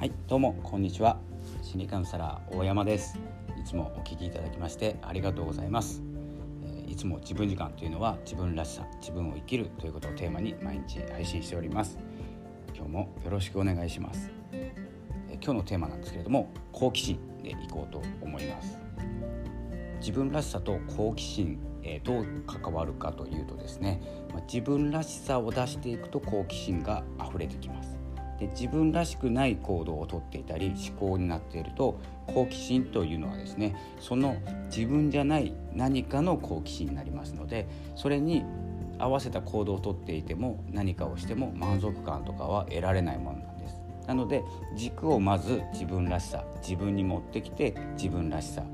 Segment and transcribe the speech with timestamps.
[0.00, 1.18] はいどうもこんにちは。
[1.60, 3.18] 心理カウンセラー大山です。
[3.60, 6.02] いつもお聞きいただきましてありがとうございます。
[6.88, 11.98] いつも自分時間というのは自分らしさ自分を生きるということをテーマに毎日配信しております。
[12.74, 14.30] 今日もよろしくお願いします。
[15.32, 18.78] 今日のテーマなんですけれども好奇心でいこうと思います。
[19.98, 24.00] 自分らしさと好奇心えどう関わるかというとですね、
[24.32, 27.99] ま自分らしさを出していくと好奇心が溢れてきます。
[28.40, 34.36] で自分らしくない行動をとっていたり思考になっていると好奇心というのはですねその
[34.74, 38.44] 自分じゃない何かの好奇心になりますのでそれに
[38.98, 43.80] 合わせた行動をとっていても何かをしても満足感とかは得られないものなんです。
[44.06, 44.42] なので
[44.74, 48.64] 軸をまず自分らしさ自分に持ってきて自分らしさ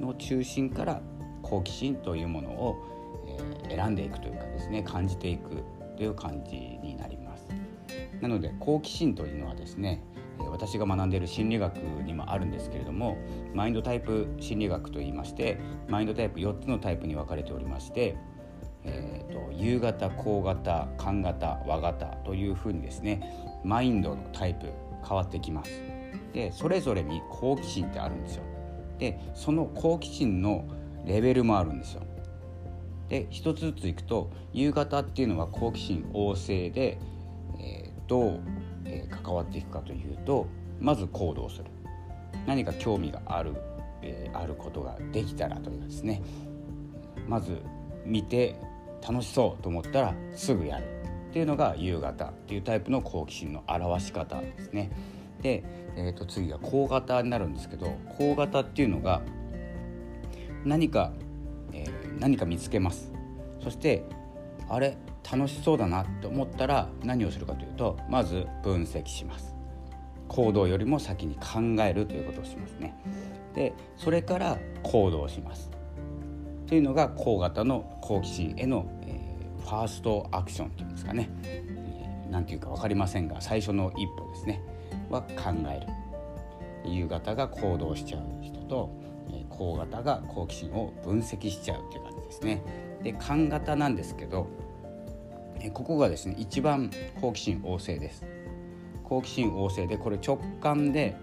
[0.00, 1.00] の中心から
[1.42, 2.76] 好奇心というものを、
[3.68, 5.62] え選んでいくというかですね感じていく
[5.96, 7.17] という感じになります。
[8.20, 10.02] なので好奇心というのはですね
[10.50, 13.16] 私が学んでいる心理学にもあるんですけれども
[13.54, 18.16] マインドタイプ心理学といいましてマインドタイプ4つのタイプに分かれておりまして、
[18.84, 24.66] えーと、夕型高型寒型和型というふうにですねマインドのタイプ
[25.06, 25.70] 変わってきます。
[26.32, 28.44] でそれぞれに好奇心ってあるんですよ。
[28.98, 30.66] でその好奇心の
[31.04, 32.02] レベルもあるんですよ。
[33.08, 36.98] で一つずついくと夕方っていうのは好奇心旺盛で
[38.08, 38.40] どう、
[38.84, 40.46] えー、関わっていくかというと
[40.80, 41.66] まず行動する。
[42.46, 43.54] 何か興味がある、
[44.02, 46.22] えー、あることができたらというですね。
[47.28, 47.58] まず
[48.04, 48.56] 見て
[49.06, 50.84] 楽しそうと思ったらすぐやる。
[51.28, 54.90] っていうのが夕方っていうタイプの好奇心の表し方ですね。
[55.42, 55.62] で、
[55.94, 59.20] えー、と次は高型になるんですけど高型っていうのが
[60.64, 61.12] 何か、
[61.72, 63.12] えー、何か見つけます。
[63.62, 64.04] そして
[64.68, 64.96] あれ？
[65.30, 69.54] 楽しそうだなと思ったら何をするかというとまず分析します。
[70.28, 72.94] 行動よりも先に考えるということをしますね。
[73.54, 75.70] でそれから行動します。
[76.66, 81.30] というのが高型の好奇心への、えー、ファーストアクションというんですかね。
[82.30, 84.62] 何、えー、て言うか分かりませんが最初の一歩ですね。
[85.10, 85.86] は考える。
[86.90, 88.90] 夕方が行動しちゃう人と
[89.50, 92.62] 高型が好奇心を分析しちゃうという感じですね。
[93.02, 94.46] で勘型なんですけど
[95.72, 98.24] ここがですね一番好奇心旺盛です。
[99.04, 101.16] 好奇心旺盛でこれ直感で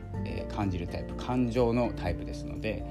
[0.56, 2.84] 感じるタイプ感情のタイプですので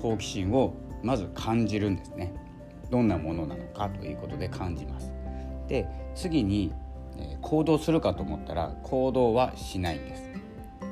[0.00, 2.34] 好奇心をまず感じるんですね。
[2.90, 5.12] どんなものなのかということで感じます。
[5.68, 6.72] で次に
[7.40, 10.30] 行動するかと思ったら行動はしないんです。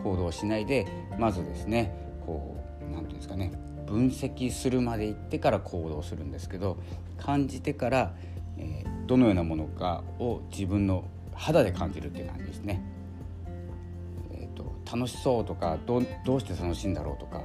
[0.03, 0.87] 行動しないで
[1.19, 1.93] まずですね
[2.25, 3.53] こう何て言うんですかね
[3.87, 6.79] 分析するまで行ってから行動するんですけど
[7.19, 8.15] 感じてから、
[8.59, 11.05] えー、どのようなものかを自分の
[11.35, 12.83] 肌で感じるっていう感じですね。
[14.33, 17.41] えーと、楽しそうとかどどうして楽しいんだろうとか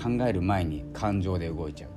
[0.00, 1.90] 考える前に感情で動いちゃう。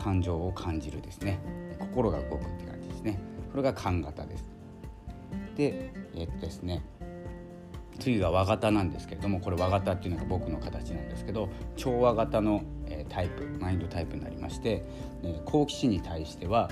[0.00, 1.38] 感情を感じるですね。
[1.78, 3.18] 心が動くって感じですね。
[3.50, 4.52] これが感型です。
[5.56, 6.82] でえっ、とですね
[7.98, 12.62] 次が和型なんですけれどもこれ和型っていうのが僕の形なんですけど調和型の
[13.08, 14.84] タイプマインドタイプになりまして
[15.44, 16.70] 好奇心に対しては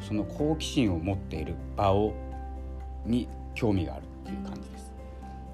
[0.00, 2.14] その好奇心を持っている場を
[3.04, 4.92] に興味があるっていう感じです。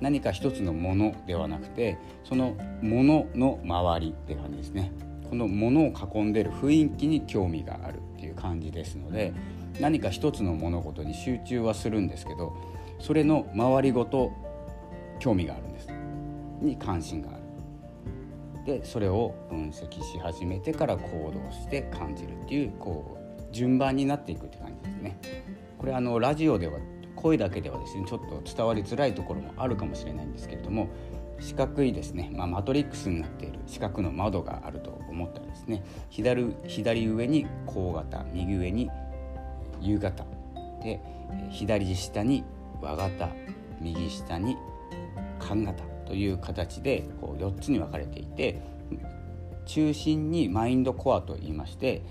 [0.01, 4.93] 何か一つのものではなくてそのものの周りって感じですね。
[5.29, 9.33] このものを囲んでる雰囲気に興味があるっていう感じですので
[9.81, 12.57] 何か一つの物事に集中はするんですけど
[13.01, 14.33] それの周りごと
[15.19, 15.89] 興味があるんです。
[16.61, 17.36] に関心があ
[18.67, 23.17] でそれを分析し始めてから行動して感じるっていうこ
[23.51, 25.19] う順番になっていくって感じですね。
[25.79, 26.79] これあのラジオでは
[27.15, 30.89] 声だけではですねちょっと伝わりづらいところもあるかもしれないんですけれども
[31.39, 38.91] 四角いですね、まあ、マトリックスになっている四角の窓があると思ったらですね左左上に高型右上に
[39.81, 40.25] 夕型
[40.83, 41.01] で
[41.51, 42.45] 左下に
[42.81, 43.29] 和型
[43.81, 44.57] 右下に
[45.39, 48.63] 寒型という形でこう4つに分かれていて
[49.67, 52.03] 中心にマインドコアといいまして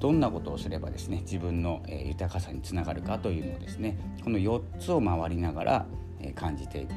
[0.00, 5.86] どんなことをすればですね自分の、豊かさにつながるかというのをですねこの4つを回りながら、
[6.34, 6.94] 感じていく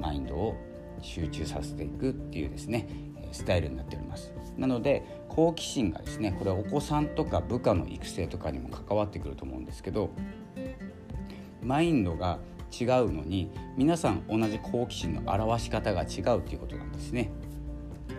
[0.00, 0.56] マインドを
[1.02, 2.88] 集中させていくっていうですね
[3.32, 4.32] スタイルになっております。
[4.56, 10.10] なので好奇心がですねこれはお子さんとか部下の育成とかにも関わってくると思うんですけど
[11.60, 12.38] マインドが
[12.80, 17.30] 違うのに皆さん同じ好奇心の表し方が違うということなんですね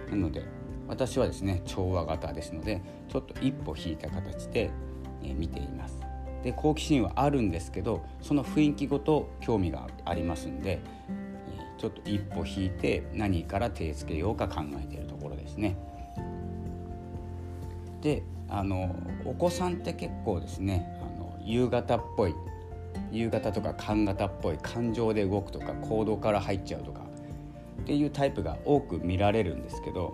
[0.10, 0.46] なので
[0.88, 4.70] 私はですね調和型ですのでちょっと一歩引いた形で、
[5.24, 6.00] え見ています
[6.44, 10.80] で好奇心はあるんですけどその雰囲気ごと興味がありますんで
[11.78, 15.76] ちょっと一歩引いて何から手つけようか考えているところですね。
[18.02, 22.36] であのお子さんって結構ですねあの夕方っぽい
[23.12, 27.02] 夕方とか寒型っぽい感情で動くとか行動から入っちゃうとか
[27.82, 30.14] っていうタイプが多く見られるんですけど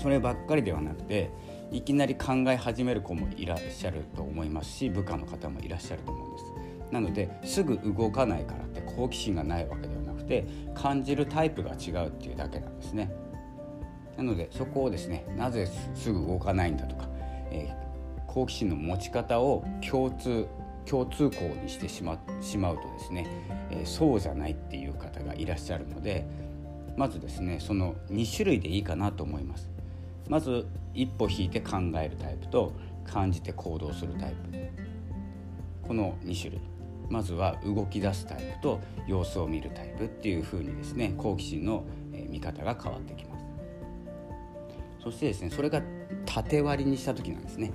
[0.00, 1.30] そればっかりではなくて
[1.72, 6.44] いきなり考え始める子もいらっしゃると思いますし部下の方もいらっしゃると思うんです。
[6.92, 13.10] なのですぐ動かないからって好奇心がないわけではなくて感じるタイプが違うっていうだけなんですね。
[14.16, 17.08] なのでそこをですねなぜすぐ動かないんだとか、
[17.50, 20.46] えー、好奇心の持ち方を共通
[20.88, 23.26] 共通項にしてしましまうとですね、
[23.70, 26.26] えー、そうじゃないっていう方がいらっしゃるので
[26.96, 29.70] まずですねその2種類でいいかなと思います。
[30.28, 32.72] まず一歩引いて考えるタイプと
[33.04, 35.86] 感じて行動するタイプ。
[35.86, 36.60] この2種類。
[37.08, 41.84] まずは動き出すタイプと様子を見るタイプっていう風にですね好奇心の
[42.28, 43.44] 見方が変わってきます。
[45.04, 45.82] そしてですねそれが
[46.24, 47.72] 縦割りにした時なんですね。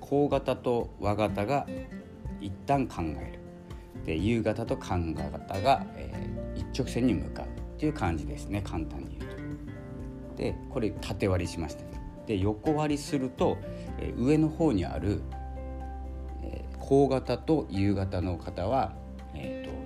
[0.00, 1.66] 高型と和型が
[2.42, 3.38] 一旦考える。
[4.04, 7.48] で夕方と寒型が、えー、一直線に向かうっ
[7.78, 10.36] ていう感じですね簡単に言うと。
[10.36, 11.84] でこれ縦割りしました。
[12.26, 13.58] で横割りすると、
[13.98, 15.22] えー、上の方にある、
[16.42, 18.92] えー、高型と夕方の方は、
[19.34, 19.76] えーと、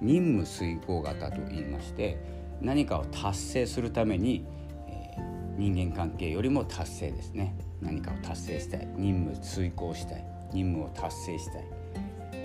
[0.00, 2.18] 任務遂行型と言いまして
[2.60, 4.46] 何かを達成するために、
[4.88, 7.56] えー、人間関係よりも達成ですね。
[7.80, 8.88] 何かを達成したい。
[8.96, 10.24] 任務遂行したい。
[10.52, 11.81] 任務を達成したい。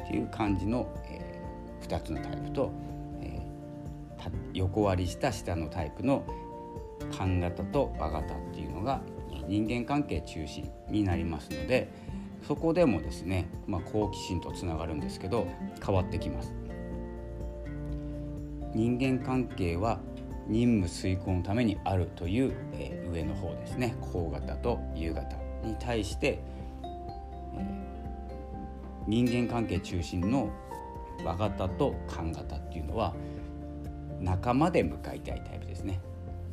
[0.07, 2.71] っていう感じの、えー、2つのタイプと、
[3.21, 6.25] えー、横割りした下のタイプの
[7.17, 9.01] 勘型と和型っていうのが
[9.47, 11.89] 人間関係中心になりますので
[12.47, 15.47] そこでもですね、まあ、好奇心とつながるんですけど
[15.85, 16.53] 変わってきます。
[18.73, 19.99] 人間関係は
[20.47, 23.95] 任務遂行のためにあるという、えー、上の方ですね。
[24.13, 26.39] 高型と夕方に対して、
[27.55, 27.96] えー、
[29.07, 30.51] 人間関係中心の
[31.23, 33.15] 和型と勘型っていうのは
[34.19, 36.01] 仲間で向かいたいタイプですね。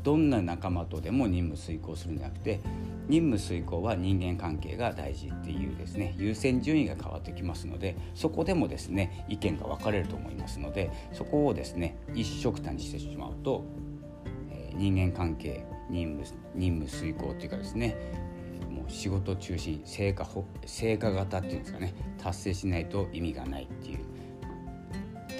[0.04, 2.60] どんな仲間とでも任務遂行するんじゃなくて
[3.08, 13.64] 任務遂行は人間関係が大事っていうですね優先順位が変わってきますのでそこでもですね意見が分かれると思いますのでそこをですね一緒くたにしてしまうと、
[14.50, 17.96] え、人間関係任務任務遂行っていうかですね
[18.88, 20.26] 仕事中心成果
[20.66, 21.94] 成果型っていうんですかね。
[22.18, 23.98] 達成しないと意味がないっていう。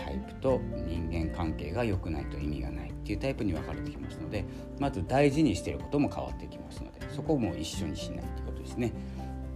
[0.05, 4.45] タイプと人間関係が良くないと意味がないっていうタイプに分かれてきますので
[4.79, 8.93] まず大事にしてることも変わってきますのでそこも一緒にしないっていうことですね。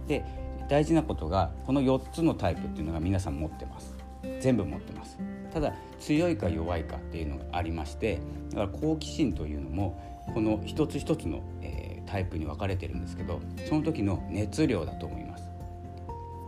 [0.07, 0.25] で
[0.67, 3.95] 大事なことがこの4つのタイプっていうのが皆さん持ってます。
[4.39, 5.17] 全部持ってます。
[5.53, 8.19] ただ強いか弱いかっていうのがありまして
[8.51, 9.99] だから好奇心というのも
[10.33, 15.43] この一つ一つの、えー、タイプに分かれてるんですけどその時の熱量だと思います。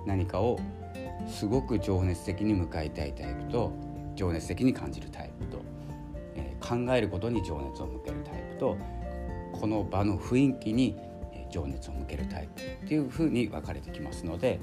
[0.06, 0.60] 何かを
[1.28, 3.72] すごく情熱的に向かいたいタイプと
[4.16, 5.62] 情熱的に感じるタイプと
[6.36, 8.78] え考えることに情熱を向けるタイプと
[9.54, 10.98] この場の雰囲気に
[11.52, 14.60] 情熱を向けるタイプっていうふうに分かれてきますので、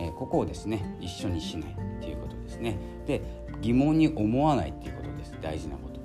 [0.00, 2.76] えここをですね一緒にしないっていうことですね。
[3.06, 3.22] で
[3.62, 5.34] 疑問に思わないっていうことです。
[5.40, 5.96] 大事なこと。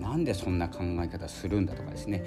[0.00, 2.24] なんでそんな考え方するんだとかですね、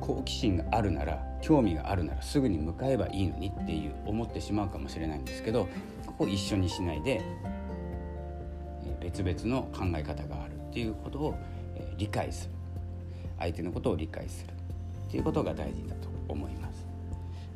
[0.00, 5.68] 好奇心があるなら興味があるならすぐに向かえばいいのにっていう思ってしまうかもしれないんですけど
[6.06, 7.22] ここ一緒にしないで
[9.00, 11.34] 別々の考え方があるっていうことを
[11.98, 12.50] 理解する
[13.38, 14.52] 相手のことを理解する
[15.08, 16.86] っていうことが大事だと思います。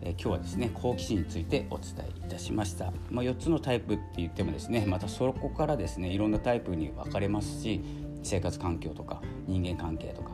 [0.01, 7.81] え今日はですね好奇心についてお伝えいたしました、まあ、4つのタイプって言ってもですねまたそこからですねいろんなタイプに分かれますし
[8.23, 10.31] 生活環境とか人間関係とか、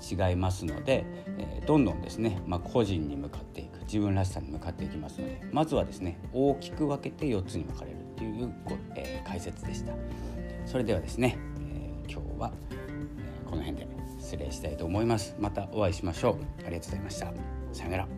[0.00, 1.04] 違いますので、
[1.38, 9.92] えー、どんどんですね、まあ、個人に向かっていく自分らしさに向かっていきますのでまずはですね大きく分けて4つに分かれるっていうご、えー、解説でした。
[10.64, 12.52] それではですね、え今日は
[13.48, 13.86] この辺で
[14.18, 15.36] 失礼したいと思います。
[15.38, 16.66] またお会いしましょう。
[16.66, 17.32] ありがとうございました。
[17.72, 18.15] さよなら。